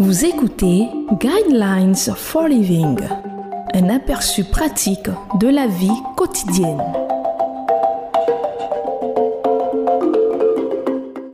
[0.00, 0.88] Vous écoutez
[1.20, 2.98] Guidelines for Living,
[3.74, 6.82] un aperçu pratique de la vie quotidienne.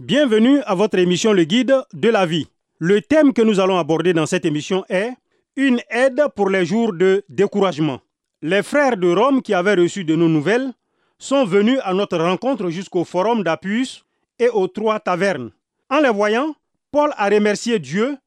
[0.00, 2.48] Bienvenue à votre émission Le Guide de la vie.
[2.78, 5.12] Le thème que nous allons aborder dans cette émission est
[5.56, 8.00] Une aide pour les jours de découragement.
[8.42, 10.70] Les frères de Rome qui avaient reçu de nos nouvelles
[11.18, 14.04] sont venus à notre rencontre jusqu'au forum d'Appius
[14.38, 15.50] et aux trois tavernes.
[15.88, 16.54] En les voyant,
[16.92, 18.18] Paul a remercié Dieu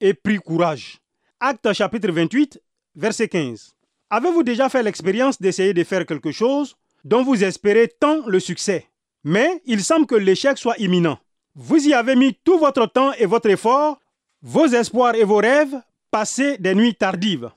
[0.00, 0.98] et pris courage.
[1.38, 2.60] Acte chapitre 28,
[2.94, 3.74] verset 15.
[4.10, 8.86] Avez-vous déjà fait l'expérience d'essayer de faire quelque chose dont vous espérez tant le succès,
[9.24, 11.18] mais il semble que l'échec soit imminent
[11.54, 14.00] Vous y avez mis tout votre temps et votre effort,
[14.42, 17.50] vos espoirs et vos rêves, passés des nuits tardives.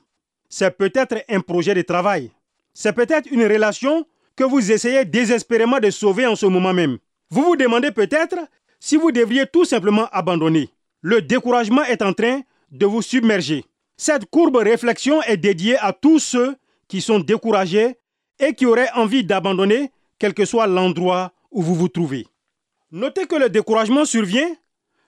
[0.48, 2.30] C'est peut-être un projet de travail.
[2.72, 6.98] C'est peut-être une relation que vous essayez désespérément de sauver en ce moment même.
[7.30, 8.36] Vous vous demandez peut-être
[8.80, 10.70] si vous devriez tout simplement abandonner.
[11.06, 13.66] Le découragement est en train de vous submerger.
[13.94, 16.56] Cette courbe réflexion est dédiée à tous ceux
[16.88, 17.98] qui sont découragés
[18.38, 22.26] et qui auraient envie d'abandonner quel que soit l'endroit où vous vous trouvez.
[22.90, 24.48] Notez que le découragement survient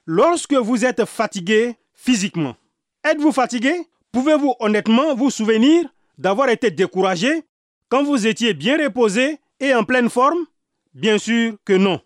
[0.04, 2.56] lorsque vous êtes fatigué physiquement.
[3.02, 3.88] Êtes-vous fatigué?
[4.12, 7.42] Pouvez-vous honnêtement vous souvenir d'avoir été découragé
[7.88, 10.44] quand vous étiez bien reposé et en pleine forme?
[10.92, 12.02] Bien sûr que non.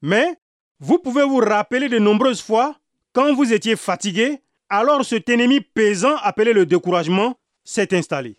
[0.00, 0.34] Mais
[0.80, 2.78] vous pouvez vous rappeler de nombreuses fois
[3.14, 8.36] quand vous étiez fatigué, alors cet ennemi pesant appelé le découragement s'est installé.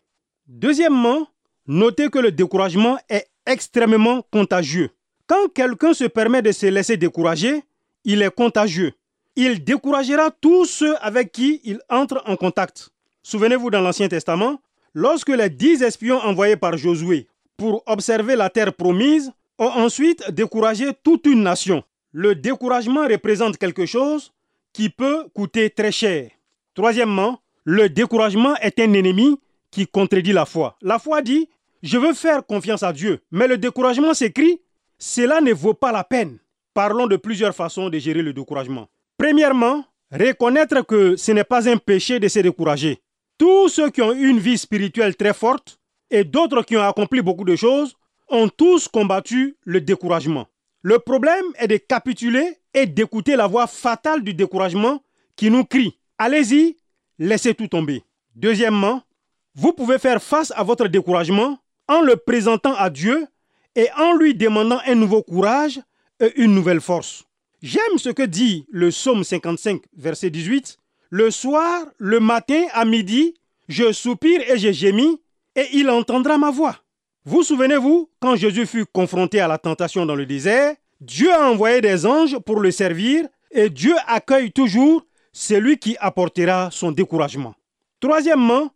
[0.47, 1.27] Deuxièmement,
[1.65, 4.89] notez que le découragement est extrêmement contagieux.
[5.27, 7.63] Quand quelqu'un se permet de se laisser décourager,
[8.03, 8.91] il est contagieux.
[9.37, 12.89] Il découragera tous ceux avec qui il entre en contact.
[13.23, 14.59] Souvenez-vous dans l'Ancien Testament,
[14.93, 20.91] lorsque les dix espions envoyés par Josué pour observer la terre promise ont ensuite découragé
[21.01, 21.83] toute une nation.
[22.11, 24.33] Le découragement représente quelque chose
[24.75, 26.31] qui peut coûter très cher.
[26.73, 29.39] Troisièmement, le découragement est un ennemi
[29.71, 30.75] qui contredit la foi.
[30.81, 31.47] La foi dit,
[31.81, 34.59] je veux faire confiance à Dieu, mais le découragement s'écrit,
[34.99, 36.39] cela ne vaut pas la peine.
[36.73, 38.89] Parlons de plusieurs façons de gérer le découragement.
[39.17, 42.99] Premièrement, reconnaître que ce n'est pas un péché de se décourager.
[43.37, 45.79] Tous ceux qui ont eu une vie spirituelle très forte
[46.11, 47.95] et d'autres qui ont accompli beaucoup de choses
[48.27, 50.47] ont tous combattu le découragement.
[50.81, 55.01] Le problème est de capituler et d'écouter la voix fatale du découragement
[55.35, 56.77] qui nous crie Allez-y,
[57.17, 58.03] laissez tout tomber.
[58.35, 59.01] Deuxièmement,
[59.55, 63.25] vous pouvez faire face à votre découragement en le présentant à Dieu
[63.75, 65.79] et en lui demandant un nouveau courage
[66.19, 67.23] et une nouvelle force.
[67.61, 70.77] J'aime ce que dit le psaume 55, verset 18.
[71.09, 73.35] Le soir, le matin, à midi,
[73.67, 75.21] je soupire et je gémis,
[75.55, 76.77] et il entendra ma voix.
[77.25, 81.81] Vous souvenez-vous, quand Jésus fut confronté à la tentation dans le désert, Dieu a envoyé
[81.81, 87.53] des anges pour le servir, et Dieu accueille toujours celui qui apportera son découragement.
[87.99, 88.69] Troisièmement,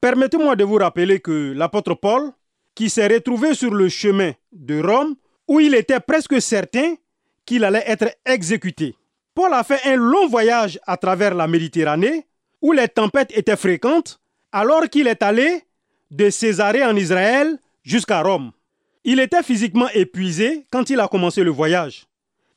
[0.00, 2.30] permettez-moi de vous rappeler que l'apôtre Paul,
[2.74, 5.16] qui s'est retrouvé sur le chemin de Rome,
[5.48, 6.94] où il était presque certain
[7.44, 8.94] qu'il allait être exécuté,
[9.34, 12.26] Paul a fait un long voyage à travers la Méditerranée,
[12.62, 14.20] où les tempêtes étaient fréquentes,
[14.52, 15.64] alors qu'il est allé
[16.10, 18.52] de Césarée en Israël jusqu'à Rome.
[19.04, 22.06] Il était physiquement épuisé quand il a commencé le voyage.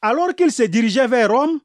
[0.02, 1.60] Alors qu'il se dirigeait vers Rome,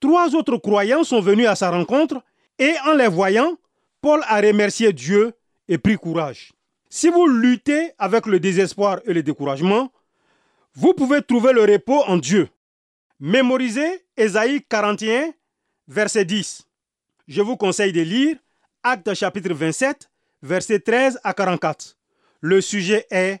[0.00, 2.22] trois autres croyants sont venus à sa rencontre
[2.58, 3.56] et en les voyant,
[4.02, 5.32] Paul a remercié Dieu
[5.66, 6.52] et pris courage.
[6.90, 9.90] Si vous luttez avec le désespoir et le découragement,
[10.74, 12.48] vous pouvez trouver le repos en Dieu.
[13.20, 15.32] Mémorisez Ésaïe 41,
[15.88, 16.66] verset 10.
[17.26, 18.36] Je vous conseille de lire
[18.82, 20.08] Actes chapitre 27,
[20.42, 21.96] verset 13 à 44.
[22.40, 23.40] Le sujet est